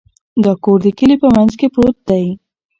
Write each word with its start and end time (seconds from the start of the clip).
دا 0.43 0.53
کور 0.63 0.79
د 0.85 0.87
کلي 0.97 1.15
په 1.23 1.27
منځ 1.35 1.51
کې 1.59 1.67
پروت 1.73 1.97
دی. 2.09 2.25